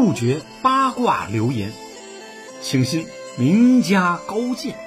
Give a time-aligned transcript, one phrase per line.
[0.00, 1.72] 不绝八卦流言，
[2.62, 3.04] 请信
[3.36, 4.78] 名家高见。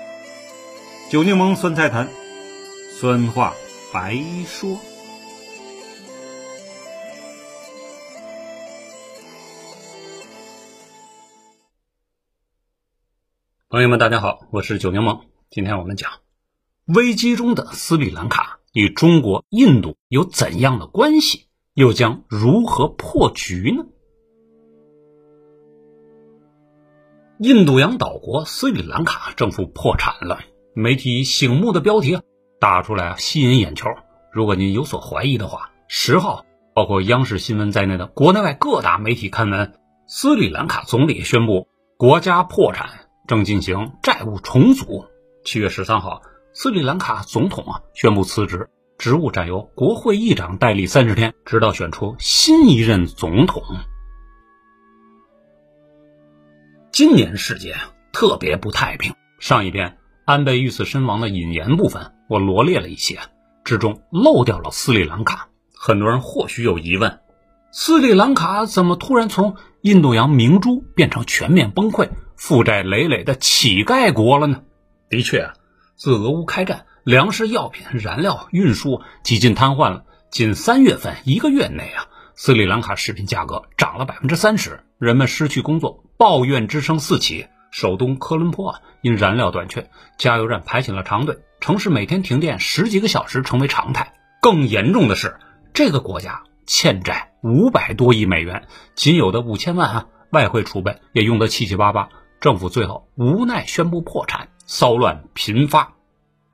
[1.12, 2.08] 酒柠檬酸菜坛，
[2.98, 3.54] 酸话
[3.92, 4.80] 白说。
[13.68, 15.24] 朋友们，大家好，我是酒柠檬。
[15.50, 16.10] 今天我们讲
[16.86, 23.84] 危机中的斯里兰卡与中国、印度有怎样的关系，又将如何破局呢？
[27.44, 30.42] 印度洋岛国斯里兰卡政府破产了，
[30.76, 32.20] 媒体醒目的标题
[32.60, 33.90] 打出来吸引眼球。
[34.32, 36.46] 如果您有所怀疑的话，十号
[36.76, 39.74] 包括央视新闻在内的国内外各大媒体刊文，
[40.06, 41.68] 斯里兰卡总理宣布
[41.98, 43.08] 国家破产。
[43.28, 45.06] 正进行债务重组。
[45.44, 46.22] 七月十三号，
[46.54, 48.70] 斯里兰卡总统啊宣布辞职，
[49.00, 53.64] 职务暂由国会议长代理三十天，直到选出新一任总统。
[57.02, 57.78] 今年世界
[58.14, 59.16] 特别不太平。
[59.40, 63.18] 上一篇安倍遇刺身亡的引言部分，我罗列了一些，
[63.64, 65.50] 之中漏掉了斯里兰卡。
[65.74, 67.22] 很多人或许有疑问：
[67.72, 72.12] 斯里兰卡怎么突然从印度洋明珠变成全面崩溃？
[72.36, 74.62] 负债累累的乞丐国了呢？
[75.10, 75.54] 的确啊，
[75.96, 80.04] 自俄乌开战，粮食、药品、燃料运输几近瘫痪了。
[80.30, 82.06] 仅三月份一个月内啊，
[82.44, 87.46] 斯里兰卡食品价格涨了百分之三十，人们失去工作，抱怨之声四起。
[87.70, 94.14] 首都科伦坡啊，因燃料短缺，加油站排起了长队，城市每天停电十几个小时成为常态。
[94.42, 95.38] 更严重的是，
[95.72, 102.10] 这个国家欠债五百多亿美元，仅有的五千万啊外汇储备也用得七七八八。
[102.40, 105.94] 政府最后无奈宣布破产，骚乱频发。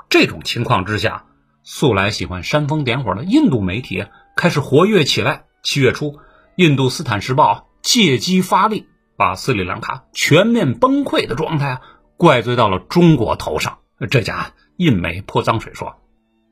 [0.10, 1.28] 这种情况之下，
[1.64, 5.46] 素来喜欢煽风点火的印度媒体开始活跃起来。
[5.68, 6.12] 七月初，
[6.56, 8.88] 《印度斯坦时报》借机发力，
[9.18, 11.82] 把斯里兰卡全面崩溃的状态啊
[12.16, 13.80] 怪罪到了中国头上。
[14.10, 15.98] 这家印媒泼脏水说：“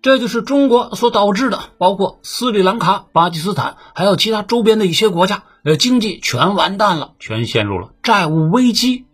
[0.03, 9.05] 这就是中国所导致的，包括斯里兰卡、巴基斯坦，还有其他周边的一些国家，呃，经济全完蛋了，全陷入了债务危机。”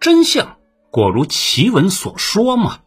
[0.00, 0.56] 真相
[0.90, 2.80] 果如奇闻所说吗？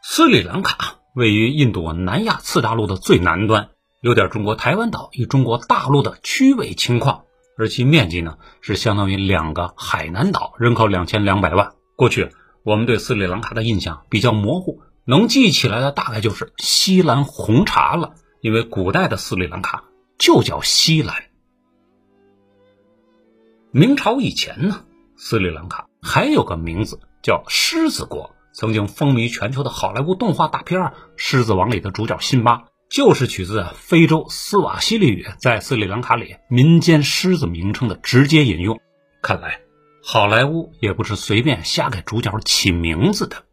[0.00, 3.70] 斯里兰卡位于印度南亚次大陆的最南端，
[4.00, 7.24] 有点中国台湾岛与中国大陆的区位情况，
[7.56, 11.72] 而其面积呢是相当于两个海南岛，人口两千两百万。
[11.96, 12.30] 过去
[12.62, 19.82] 我们对斯里兰卡的印象比较模糊，能记起来的大概就是西兰红茶了，因为古代的斯里兰卡
[20.18, 21.24] 就叫西兰。
[23.72, 24.84] 明朝以前呢，
[25.16, 30.80] 斯里兰卡还有个名字叫狮子国，曾经风靡全球的好莱坞动画大片
[31.14, 38.80] 《狮子王》里的主角辛巴，就是取自非洲斯瓦西里语，在斯里兰卡里民间狮子名称的直接引用。
[39.22, 39.60] 看来，
[40.02, 43.44] 好莱坞也不是随便瞎给主角起名字的。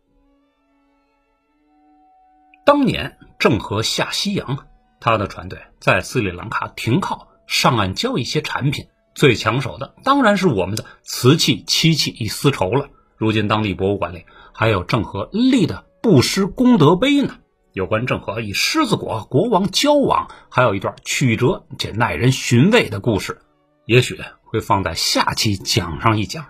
[2.66, 4.66] 当年郑和下西洋，
[5.00, 8.88] 他的船队在斯里兰卡停靠，上岸交一些产品。
[9.14, 12.90] 最抢手的当然是我们的瓷器、漆器与丝绸了。
[13.18, 14.26] 如今当地博物馆里
[14.58, 17.36] 还有郑和立的布施功德碑呢。
[17.74, 23.42] 有关郑和与狮子国国王交往，还有一段曲折且耐人寻味的故事，
[23.86, 26.46] 也许会放在下期讲上一讲。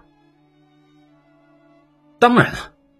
[2.19, 2.53] 当然，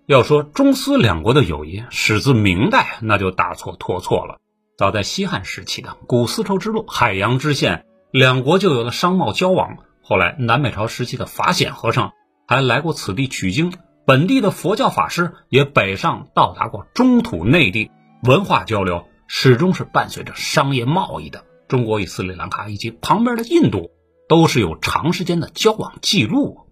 [0.08, 4.40] 要说中斯两国的友谊始自明代，那就大错特错了。
[4.76, 7.86] 早在西汉时期的古丝绸之路、海洋之线。
[8.12, 9.78] 两国就有了商贸交往。
[10.02, 12.14] 后来南北朝时期的法显和尚
[12.48, 13.74] 还来过此地取经，
[14.06, 17.92] 本地的佛教法师也北上到达过中土内地。
[18.24, 21.44] 文化交流始终是伴随着商业贸易的。
[21.68, 23.90] 中国与斯里兰卡以及旁边的印度
[24.30, 26.68] 都是有长时间的交往记录。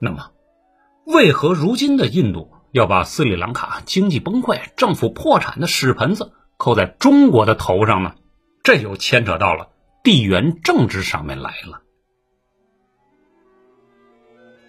[0.00, 0.30] 那么，
[1.04, 8.14] 为何如今的印度要把斯里兰卡经济崩溃、政府破产的屎盆子扣在中国的头上呢？
[8.62, 9.68] 这又牵扯到了。
[10.02, 11.82] 地缘政治上面来了。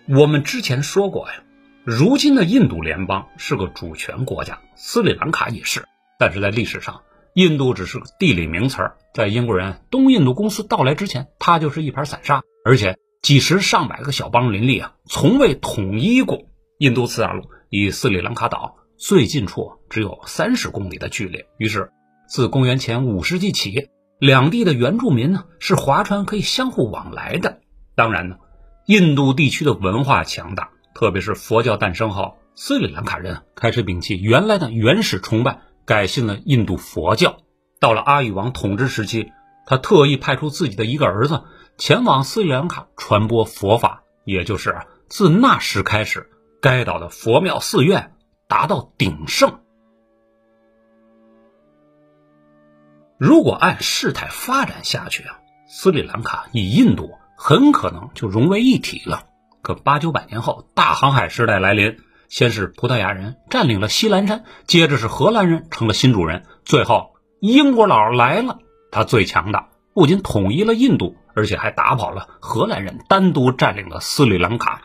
[0.07, 1.43] 我们之前说过呀，
[1.85, 5.85] 如今的印度联邦是个主权国家，斯里兰卡也是。
[6.17, 7.03] 但是在历史上，
[7.35, 8.97] 印度只是个地理名词儿。
[9.13, 16.47] 在英国人东印度公司到来之前，它就是一盘散沙，而且几十上百个小邦林立啊，从未统一过。
[16.79, 21.43] 印度次大陆与斯里兰卡岛最近处只有三十公里的距离。
[21.59, 21.91] 于是，
[22.27, 23.89] 自公元前五世纪起。
[24.17, 27.59] 两地的原住民呢是划船可以相互往来的。
[27.93, 28.37] 当然呢，
[28.87, 37.39] 印度地区的文化强大，特别是佛教诞生后，斯里兰卡人开始摒弃原来的原始崇拜，改信了印度佛教。
[37.81, 39.33] 到了阿育王统治时期，
[39.65, 41.43] 他特意派出自己的一个儿子
[41.77, 46.31] 前往斯里兰卡传播佛法，也就是自那时开始，
[46.61, 48.13] 该岛的佛庙寺院
[48.47, 49.59] 达到鼎盛。
[53.17, 59.27] 如果按事态发展下去啊，斯里兰卡与印度很可能就融为一体了。
[59.65, 61.97] 可八九百年后，大航海时代来临，
[62.29, 68.59] 先是葡萄牙人占领了西兰山，接着是荷兰人成了新主人，最后英国佬来了，
[68.91, 74.83] 他最强大，不仅统一了印度，而且还打跑了荷兰人单独占领了斯里兰卡。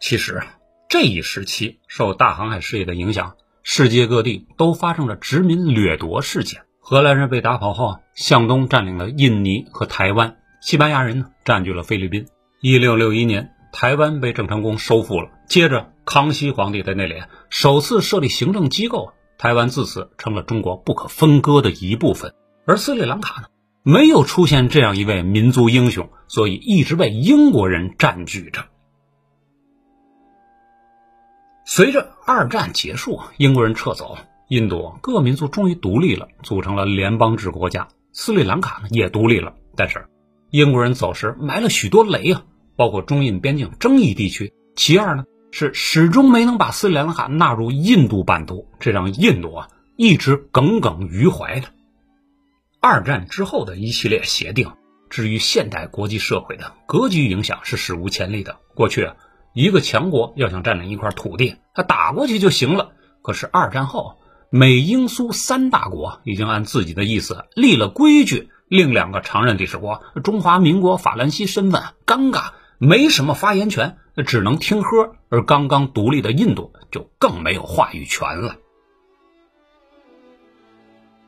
[0.00, 0.40] 其实
[0.88, 3.34] 这一时期受大航海事业的影响。
[3.64, 6.62] 世界各地都发生了殖民掠夺事件。
[6.80, 12.26] 荷兰人被打跑后，向东占领了印尼和台湾；西班牙人呢，占据了菲律宾。
[12.64, 15.30] 一六六一年，台湾被郑成功收复了。
[15.48, 17.16] 接着，康熙皇帝在那里
[17.50, 22.32] 首次设立行政机构，台湾自此成了中国不可分割的一部分。
[22.64, 23.48] 而斯里兰卡呢，
[23.82, 28.66] 没有出现这样一位民族英雄，所以一直被英国人占据着。
[31.64, 34.16] 随着二战结束，英国人撤走，
[34.46, 37.88] 印度各民族终于独立了，组成了联邦制国家。
[38.12, 40.06] 斯里兰卡呢也独立了，但是
[40.50, 42.44] 英国人走时埋了许多雷啊，
[42.76, 44.52] 包括中印边境争议地区。
[44.76, 51.68] 其二呢是始终没能把斯里兰卡纳入印度版图，这让印度啊一直耿耿于怀的。
[52.80, 54.72] 二战之后的一系列协定，
[55.10, 58.56] 至于现代国际社会的格局影响是史无前例的。
[58.74, 59.16] 过去啊。
[59.54, 62.92] 一个强国要想占领一块土地，他打过去就行了。
[63.20, 64.16] 可是二战后，
[64.48, 72.52] 美英苏三大国已经按自己的意思立了规矩，另两个常任理事国中华民国法兰西身份尴尬，
[72.84, 73.96] 没什么发言权，
[74.26, 75.14] 只能听喝。
[75.28, 78.56] 而刚刚独立的印度就更没有话语权了。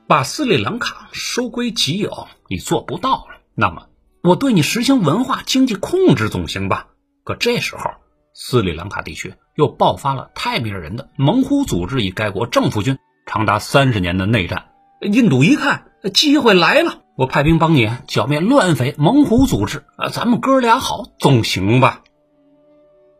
[0.08, 3.86] 把斯里兰卡收归己有，你做不到了，那么
[4.20, 6.88] 我对你实行文化经济控制总行吧？
[7.22, 7.84] 可这时候。
[8.36, 14.72] 斯里兰卡地区又爆发了泰米尔人的猛虎组织与该国政府军长达三十年的内战。
[15.00, 20.08] 印度一看机会来了，我派兵帮你剿灭乱匪猛虎组织啊！
[20.08, 22.02] 咱们哥俩好总行吧？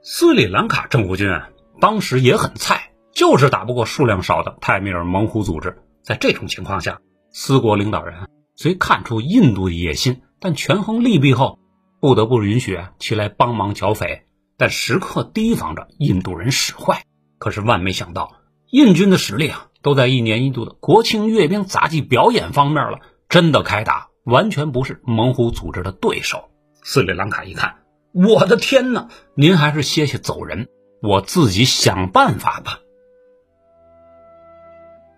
[0.03, 1.51] 斯里兰卡政府军啊
[1.81, 5.79] 当时也很菜，就是打不过数量少的泰米尔猛虎组织。
[6.03, 6.99] 在这种情况下，
[7.33, 11.61] 斯国领导人虽看出印度的野心，但权衡利弊后，
[12.01, 14.25] 不得不允许其来帮忙剿匪。
[14.57, 17.05] 但时刻提防着印度人使坏，
[17.39, 18.33] 可是万没想到，
[18.71, 22.99] 印军的实力啊，都在一年一度的国庆阅兵杂技表演方面了。
[23.35, 26.51] 真的开打，完全不是猛虎组织的对手。
[26.85, 27.79] 斯里兰卡一看，
[28.13, 29.09] 我的天哪！
[29.35, 30.69] 您还是歇歇走人，
[31.03, 32.79] 我自己想办法吧。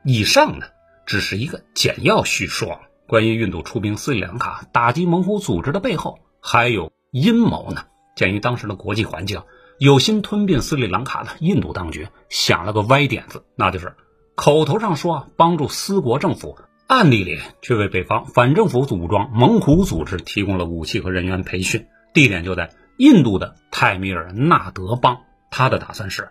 [0.02, 0.64] 以上呢，
[1.04, 7.84] 只是一个简要叙说，关于印度出兵斯里兰卡打击猛虎组织的背后，还有阴谋呢。
[8.14, 9.42] 鉴于当时的国际环境，
[9.78, 13.94] 有心吞并斯里兰卡的印度当局想了个歪点子，那就是
[14.34, 25.18] 口头上说帮助斯国政府，暗地里却为北方反政府武装猛虎组织提供了武器和人员培训，地点就在印度的泰米尔纳德邦。
[25.50, 26.28] 他的打算是：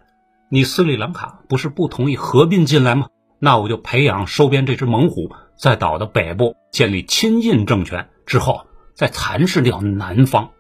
[0.50, 3.08] 你斯里兰卡不是不同意合并进来吗？
[3.40, 10.52] 那我就培养收编这只猛虎，在岛的北部建立亲印政权，之后再蚕食掉南方。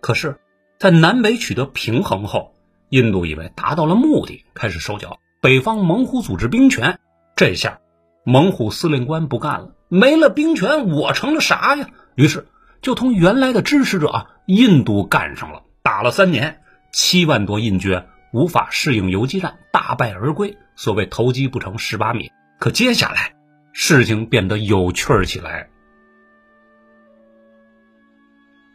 [0.00, 0.36] 可是。
[0.78, 2.56] 在南北取得平衡后，
[2.88, 6.98] 印度以为达到了目的，开始收缴北方猛虎组织兵权。
[7.36, 7.78] 这下，
[8.24, 11.88] 猛虎司令官不干了，没了兵权，我成了啥呀？
[12.14, 12.46] 于是
[12.80, 15.62] 就同原来的支持者印度干上了。
[15.82, 16.62] 打了三年，
[16.92, 18.02] 七万多印军
[18.32, 20.56] 无法适应游击战，大败而归。
[20.76, 22.30] 所谓投机不成十八米。
[22.58, 23.34] 可接下来，
[23.72, 25.68] 事情变得有趣儿起来。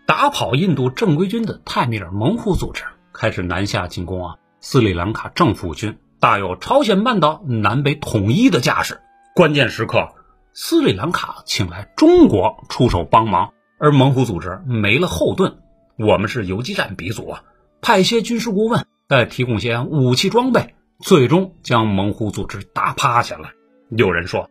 [0.06, 4.36] 打跑印度正规军的泰米尔猛虎组织开始南下进攻啊！
[4.60, 9.00] 斯里兰卡政府军大有朝鲜半岛南北统一的架势。
[9.38, 10.16] 关键时刻，
[10.52, 15.60] 斯里兰卡请来中国出手帮忙，而猛虎组织没了后盾。
[15.96, 17.44] 我们是游击战鼻祖啊，
[17.80, 23.52] 派些军事顾问，再提供些武器装备，最终将猛虎组织打趴下了。
[23.90, 24.50] 有人说，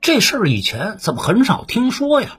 [0.00, 2.38] 这事儿以前怎么很少听说呀？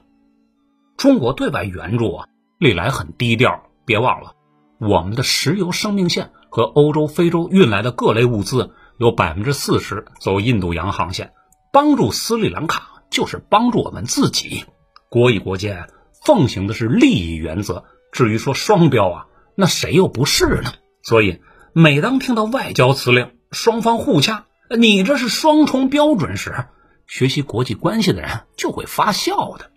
[0.96, 2.28] 中国对外援助啊！
[2.56, 4.32] 历来很低调，别忘了，
[4.78, 11.33] 我们的石油生命线和欧洲、非洲运来的各类物资有百分之四十走印度洋航线。
[11.74, 14.64] 帮助斯里兰卡就是帮助我们自己。
[15.08, 15.90] 国与国间
[16.24, 19.26] 奉行的是利益原则，至于说双标啊，
[19.56, 20.72] 那谁又不是呢？
[21.02, 21.40] 所以
[21.72, 26.66] 每当听到外交辞令双方互掐，你这是双重标准时，
[27.08, 29.72] 学习国际关系的人就会发笑的。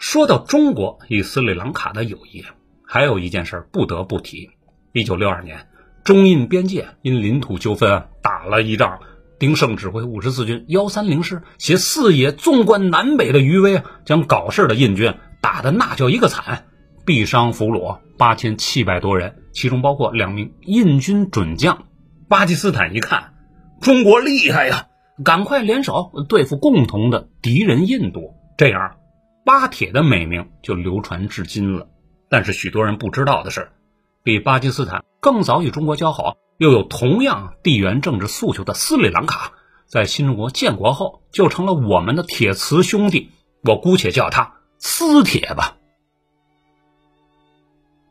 [0.00, 2.44] 说到中国与斯里兰卡的友谊，
[2.84, 4.50] 还有一件事不得不提：
[4.92, 5.68] 一九六二年，
[6.02, 8.98] 中印边界因领土纠纷打了一仗。
[9.42, 16.66] 丁盛指挥五十四军幺三零师携四野纵观南北的余威啊，将搞事的印军打得那叫一个惨，
[17.04, 21.86] 毙伤俘虏八千七百多人，其中包括两名印军准将。
[22.28, 23.32] 巴基斯坦一看，
[23.80, 24.86] 中国厉害呀，
[25.24, 28.92] 赶快联手对付共同的敌人印度，这样
[29.44, 31.88] 巴铁的美名就流传至今了。
[32.30, 33.72] 但是许多人不知道的是，
[34.22, 36.36] 比巴基斯坦更早与中国交好。
[36.58, 39.54] 又有同样地缘政治诉求的斯里兰卡，
[39.86, 43.32] 在新中国建国后就成了我们的铁磁兄弟，
[43.64, 45.76] 我姑且叫它“磁铁”吧。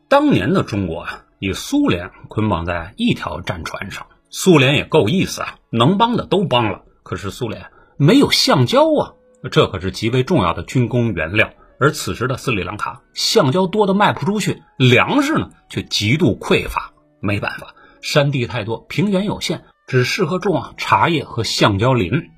[0.08, 6.82] 当年的中国啊，与苏联捆绑在一条战船上，苏联也够意思啊，能帮的都帮了。
[7.02, 9.14] 可是苏联没有橡胶啊，
[9.50, 11.52] 这可是极为重要的军工原料。
[11.82, 17.74] 而此时的斯里兰卡，橡胶多的卖不出去，粮食呢却极度匮乏，没办法。
[18.00, 22.30] 山地太多，平原有限，只适合种啊茶叶和橡胶林。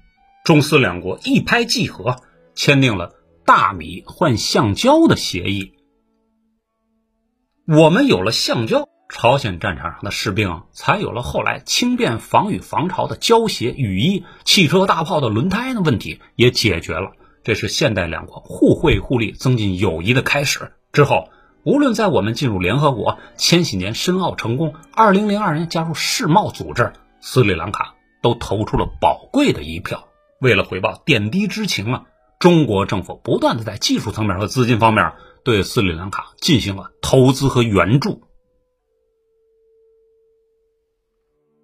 [0.47, 2.17] 中斯两国一拍即合，
[2.55, 3.13] 签订了
[3.45, 5.75] 大米换橡胶的协议。
[7.67, 17.13] 我们有了橡胶，朝鲜战场上的士兵才有了后来轻便防御防潮的胶鞋、雨衣，汽车大炮的轮胎的问题也解决了。
[17.45, 20.73] 这是现代两国互惠互利、增进友谊的开始。
[20.93, 21.29] 之后。
[21.67, 30.09] 无论在我们进入联合国、千禧年申奥成功、二零零二年加入世贸组织，斯里兰卡都投出了宝贵的一票。
[30.43, 32.05] 为了回报点滴之情啊，
[32.39, 38.21] 中国政府不断的在技术层面和资金方面对斯里兰卡进行了投资和援助。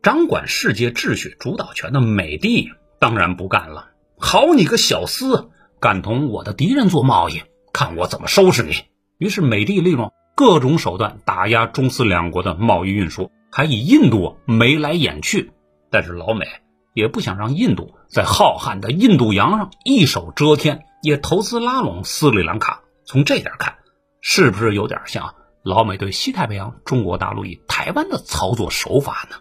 [0.03, 8.73] 掌管世界秩序主导权的美帝当然不干了，好你个小斯，敢同我的敌人做贸易，看我怎么收拾你！
[9.17, 15.53] 于是，美帝利用各种手段打压中斯两国的贸易运输，还以印度眉来眼去。
[15.91, 16.47] 但是老美
[16.93, 22.83] 也不想让印度在浩瀚的印度洋上一手遮天，也投资拉拢斯里兰卡。
[23.07, 23.77] 从这点看，
[24.21, 25.35] 是不是有点像
[25.65, 29.37] 老美对西太平洋中国大陆与台湾的操作手法呢？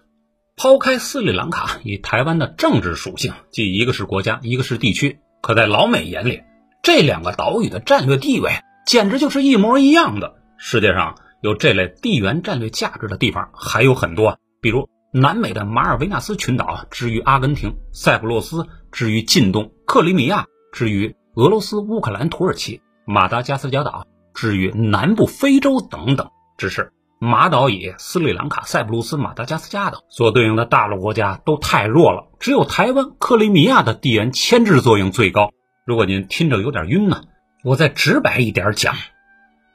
[0.55, 6.41] 抛开斯里兰卡与台湾的政治属性，即一个是国家，一个是地区，可在老美眼里，
[6.81, 8.51] 这两个岛屿的战略地位。
[8.85, 10.37] 简直就是一模一样的。
[10.57, 26.31] 世界上有这类地缘战略价值的地方还有很多，比如南美的马尔维纳斯群岛之于阿根廷，塞浦路斯之于近东，克里米亚之于俄罗斯、乌克兰、土耳其，马达加斯加岛之于南部非洲等等。
[26.57, 35.51] 只是马岛以斯里兰卡、塞浦路斯、马达加斯加等所对应的大陆国家都太弱了，只有台湾、克里米亚的地缘牵制作用最高。
[35.85, 37.23] 如果您听着有点晕呢？
[37.65, 38.95] 我再直白一点讲，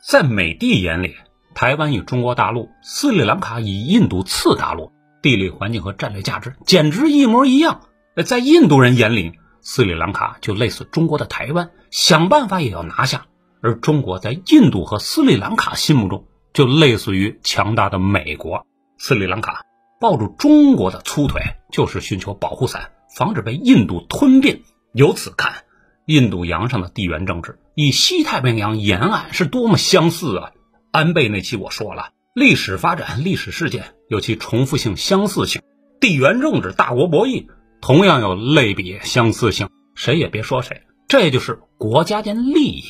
[0.08, 1.16] 在美帝眼里，
[1.54, 7.82] 台湾与中国大陆、斯里兰卡与印度次大陆，地理环境和战略价值简直一模一样。
[8.24, 13.26] 在印度人眼里，斯里兰卡就类似中国的台湾，想办法也要拿下；
[13.60, 16.24] 而中国在印度和斯里兰卡心目中，
[16.54, 18.66] 就类似于强大的美国。
[18.96, 19.66] 斯里兰卡
[20.00, 24.62] 抱住中国的粗腿，就是寻求保护伞，防止被印度吞并。
[24.92, 25.64] 由此看，
[26.06, 27.58] 印度洋上的地缘政治。
[27.74, 30.52] 与西太平洋沿岸是多么相似啊！
[30.92, 35.60] 安倍那期我说了，历史发展、历史事件有其重复性、相似性；
[36.00, 37.46] 地缘政治、大国博弈
[37.80, 39.68] 同样有类比、相似性。
[39.96, 42.84] 谁也别说谁，这就是国家间利益。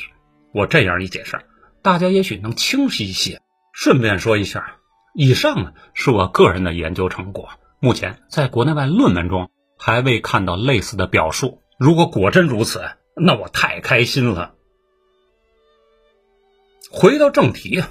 [0.53, 1.41] 我这样一解释，
[1.83, 3.41] 大家也许能清晰一些。
[3.75, 4.77] 顺便说一下，
[5.15, 7.49] 以上呢是我个人的研究成果，
[7.81, 11.61] 目前在国内外论文中还未看到类似的表述。
[11.77, 12.83] 如果果真如此，
[13.17, 14.55] 那我太开心了。
[16.89, 17.83] 回到正题，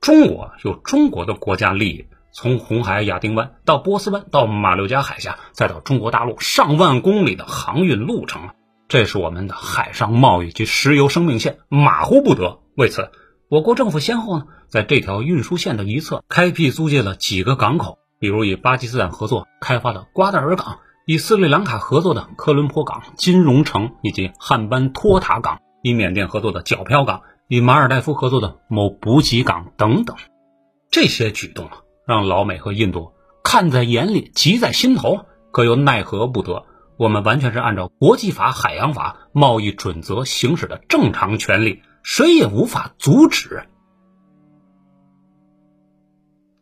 [0.00, 8.50] 中国有中国的国家利益，从红海、亚丁湾到波斯湾，到马六甲海峡，再到中国大陆，上万公里的航运路程，
[8.88, 12.58] 这是我们的海上贸易及石油生命线，马虎不得。
[12.76, 13.10] 为此，
[13.50, 27.22] 我国政府先后呢，在这条运输线的一侧开辟租借了几个港口，比如与巴基斯坦合作开发的瓜达尔港，与斯里兰卡合作的科伦坡港、金融城以及汉班托塔港，与缅甸合作的皎漂港。
[27.48, 30.14] 与马尔代夫合作的某补给港等等，
[30.92, 36.66] 这些举动啊，让老美和印度看在眼里，急在心头，可又奈何不得。
[36.96, 43.64] 我们完全是按照国际法、海洋法、贸易准则行使的正常权利，谁也无法阻止。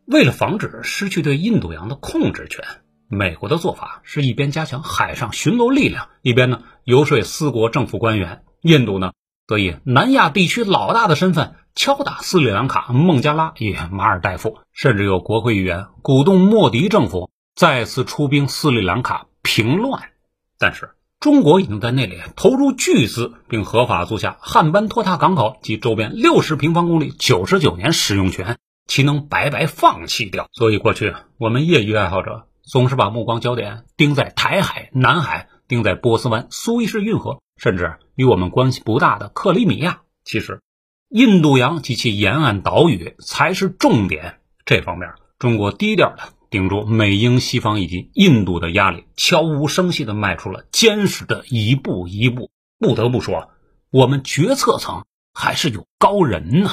[0.07, 2.65] 为了防止失去对印度洋的控制权，
[3.09, 8.43] 美国的做法是一边加强海上巡逻力量，一边呢游说四国政府官员。
[8.63, 9.13] 印度呢，
[9.47, 20.11] 则以南亚地区老大的身份敲打斯里兰卡、孟加拉与马尔代夫，甚至有国会议员鼓动莫迪政府再次出兵斯里兰卡平乱。
[20.59, 20.91] 但是，
[21.21, 30.49] 中国已经在那里投入巨资，并合法租下汉班托塔港口及周边六十平方公里九十九年使用权，岂能白白放弃掉？
[30.53, 32.45] 所以，过去我们业余爱好者。
[32.71, 40.03] 总是把目光焦点盯在台海、南海，盯在波斯湾、苏伊士运河，甚至与我们关系不大的克里米亚。
[40.23, 40.61] 其实，
[41.09, 44.41] 印度洋及其沿岸岛屿才是重点。
[44.67, 52.51] 这方面，中国低调的顶住美英西方以及印度的压力，悄无声息的迈出了坚实的一步一步。
[52.79, 53.51] 不得不说，
[53.91, 56.71] 我们决策层还是有高人呢。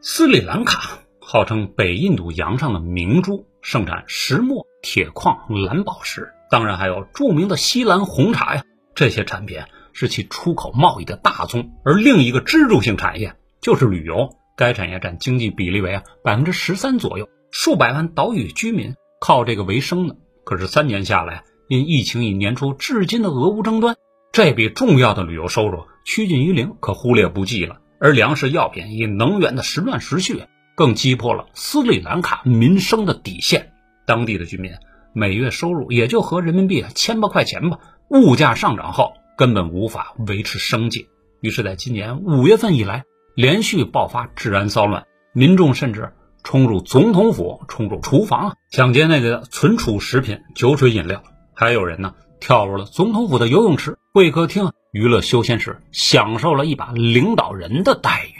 [0.00, 0.98] 斯里兰卡。
[1.22, 8.64] 号称北印度洋上的明珠，盛产石墨、铁矿、蓝宝石，当然还有著名的西兰红茶呀。
[8.96, 9.60] 这些产品
[9.92, 20.16] 是其出口贸易的大宗，而另一个支柱性产业就是旅游，该产业占经济比例为啊百分之十三左右，数百万岛屿居民靠这个为生呢。
[20.44, 23.96] 可是三年下来，因疫情以年初至今的俄乌争端，
[24.32, 27.78] 这笔重要的旅游收入趋近于零，可忽略不计了。
[27.98, 30.44] 而粮食、药品以能源的时乱时续。
[30.74, 33.72] 更击破了斯里兰卡民生的底线，
[34.06, 34.72] 当地的居民
[35.14, 37.78] 每月收入也就合人民币千把块钱吧。
[38.08, 41.08] 物价上涨后，根本无法维持生计。
[41.40, 43.04] 于是，在今年五月份以来，
[43.40, 46.12] 连续爆发治安骚乱，民众甚至
[46.44, 51.22] 冲入总统府、冲入厨房，抢劫那个存储食品、酒水、饮料。
[51.54, 58.34] 还有人呢，跳入了总统府的游泳池、会客厅、娱乐休闲室，享受了一把领导人的待遇。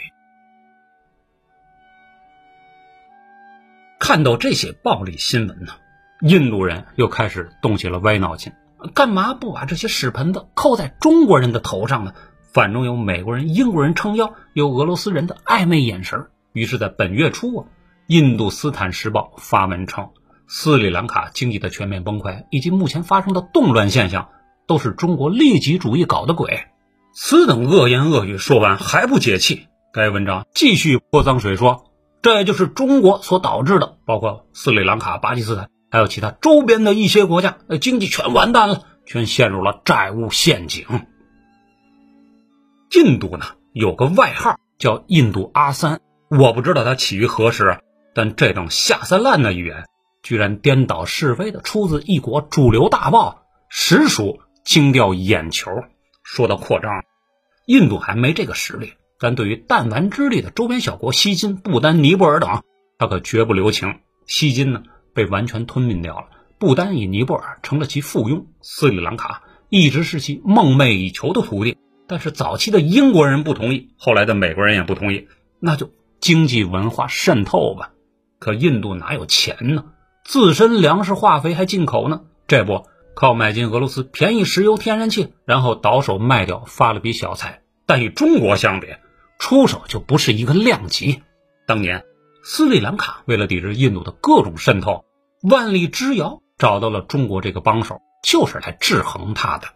[3.97, 5.73] 看到这些暴力新闻呢，
[6.19, 8.53] 印度人又开始动起了歪脑筋，
[8.93, 12.13] 干嘛不把这些屎盆子扣在中国人的头上呢？
[12.53, 16.27] 反中有美国人、英国人撑腰，有俄罗斯人的暧昧眼神。
[16.51, 17.63] 于是，在本月初啊，
[18.07, 20.09] 《印度斯坦时报》发文称，
[20.47, 24.29] 斯里兰卡经济的全面崩溃以及目前发生的动乱现象，
[24.67, 26.65] 都是中国利己主义搞的鬼。
[27.13, 31.85] 此等恶言恶语说完还不解气，该文章继续泼脏水说。
[32.21, 40.85] 这就是中国所导致的，包括斯里兰卡、巴基斯坦，还有其他周边的一些国家，呃，经济全完蛋了，全陷入了债务陷阱。
[42.93, 47.79] 印度呢，有个外号叫“印度阿三”，我不知道它起于何时，
[48.13, 49.85] 但这种下三滥的语言，
[50.21, 55.71] 居然颠倒是非的出自一国主流大报，实属惊掉眼球。
[56.21, 57.05] 说到扩张，
[57.65, 58.91] 印度还没这个实力。
[59.17, 62.61] 但对于弹丸之地的周边小国西金、不丹、尼泊尔等，
[62.97, 63.99] 他可绝不留情。
[64.25, 66.25] 西金呢，被完全吞并掉了；
[66.59, 68.47] 不丹以尼泊尔成了其附庸。
[68.61, 71.77] 斯里兰卡一直是其梦寐以求的土地，
[72.11, 75.29] 但是早期的英国人不同意，后来的美国人也不同意，
[75.61, 77.93] 那就经济文化渗透吧。
[78.37, 79.85] 可印度哪有钱呢？
[80.25, 87.61] 自身粮食化肥还进口呢，这不靠买进俄罗斯便宜石油、天然气，然后倒手卖掉，发了笔小财。
[87.85, 88.87] 但与中国相比，
[89.39, 91.23] 出手就不是一个量级。
[91.65, 92.03] 当年，
[92.43, 95.05] 斯里兰卡为了抵制印度的各种渗透，
[95.43, 99.69] 万里之遥找到了中国这个帮手，就是来制衡他的。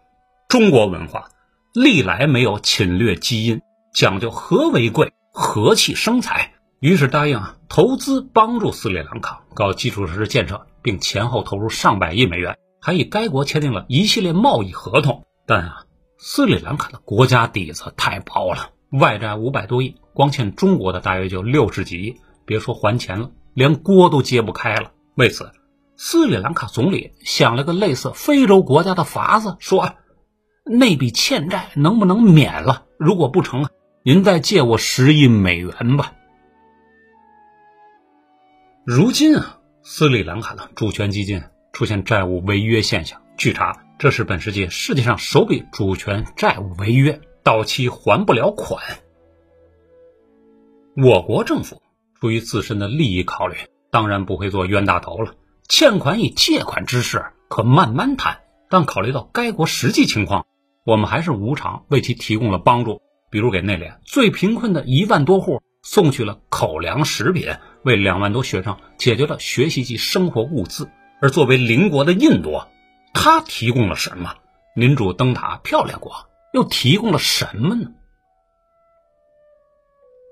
[0.50, 1.30] 中国文化
[1.76, 3.62] 历来没有侵略基因，
[3.94, 6.54] 讲究和为贵，和气生财。
[6.80, 15.26] 于是答应啊投资帮助斯里兰卡搞基础设施建设，并前后投入上百亿美元，还与该国签订了一系列贸易合同。
[15.46, 15.84] 但啊，
[16.18, 18.70] 斯里兰卡的国家底子太薄了。
[18.92, 24.94] 外债五百多亿，光欠中国的大约就六十几亿，别说还钱了，连锅都揭不开了。
[25.16, 25.52] 为此，
[25.98, 29.94] 斯里兰卡总理想了个类似非洲国家的法子，说
[30.65, 32.86] 那笔欠债能不能免了？
[32.97, 33.69] 如果不成，
[34.04, 36.13] 您再借我十亿美元吧。
[38.84, 47.21] 如今啊，斯里兰卡的主权基金出现债务违约现象，据查，这是本世纪世界上首笔主权债务违约。
[47.43, 48.82] 到期还不了款，
[50.97, 51.80] 我国政府
[52.19, 53.56] 出于自身的利益考虑，
[53.91, 55.36] 当然不会做冤大头了。
[55.69, 60.47] 欠款以借款之事可慢慢谈，但考虑到该国实际情况，
[60.86, 67.50] 我们还是无偿为其提供了帮助，比如给那里最贫困的一万多户送去了口粮食品，
[67.84, 70.89] 为两万多学生解决了学习及生活物资。
[71.21, 72.62] 而作为邻国的印度，
[73.13, 74.36] 他提供了什么？
[74.76, 76.30] 民主灯塔漂亮国。
[76.54, 77.91] 又提供了什么呢？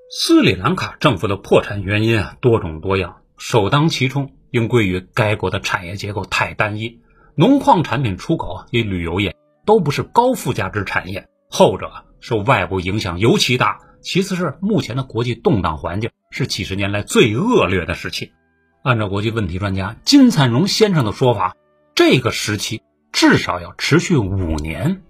[0.09, 7.01] 斯里兰卡政府的破产原因啊多种多样，首当其冲应归于该国的产业结构太单一，
[7.35, 13.79] 农矿产品出口与旅游业都不是高附加值产业，后者受外部影响尤其大。
[14.01, 18.33] 其次是目前的国际动荡环境是几十年来最恶劣的时期。
[18.83, 21.55] 按照国际问题专家金灿荣先生的说法，
[21.95, 22.81] 这个时期
[23.13, 25.01] 至少要持续五年。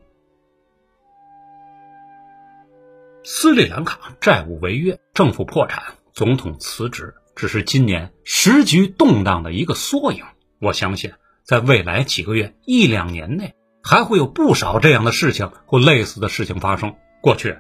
[3.24, 10.24] 斯里兰卡债务违约，政府破产，总统辞职，只是今年时局动荡的一个缩影。
[10.60, 11.14] 我相信，
[11.44, 16.96] 在未来几个月、一两年内，还会有不少这样的事情或类似的事情发生。
[17.22, 17.58] 过去。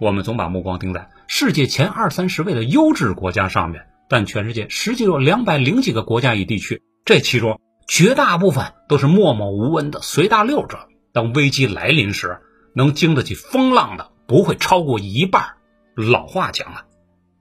[0.00, 10.88] 我们总把目光盯在世界前二三十位的优质国家上面，但全世界实际有两百零几个国家与地区，这其中绝大部分都是默默无闻的随大溜者。
[11.12, 12.40] 当危机来临时，
[12.74, 15.54] 能经得起风浪的不会超过一半。
[15.94, 16.86] 老话讲了，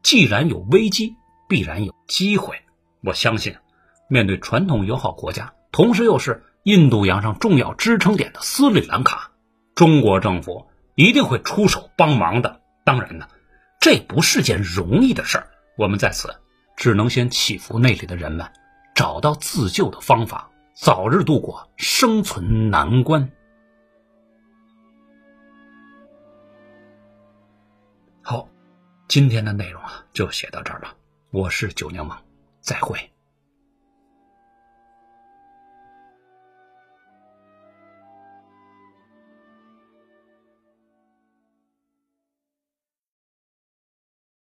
[0.04, 1.16] 既然有危机，
[1.50, 2.58] 必然有机会。
[3.04, 3.56] 我相信，
[4.08, 9.32] 面对传统友好国家，同时又是印度洋上重要支撑点的斯里兰卡，
[9.76, 10.68] 中国政府。
[10.96, 12.62] 一定会出手帮忙的。
[12.84, 13.28] 当然呢，
[13.80, 15.48] 这不是件容易的事儿。
[15.76, 16.40] 我们在此
[16.78, 18.52] 只能先祈福那里的人们
[18.94, 23.32] 找到自救的方法，早日度过生存难关。
[28.22, 28.48] 好，
[29.08, 30.96] 今天的内容啊就写到这儿了。
[31.32, 32.24] 我是九娘王，
[32.62, 33.13] 再会。